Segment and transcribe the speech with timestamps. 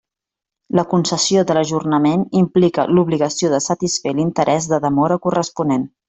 [0.77, 5.87] La concessió de l'ajornament implica l'obligació de satisfer l'interès de demora corresponent.